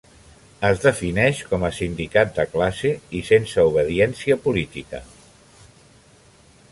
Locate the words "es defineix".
0.67-1.41